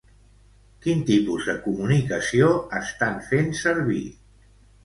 [0.85, 2.49] Quin tipus de comunicació
[2.81, 4.03] estan fent servir?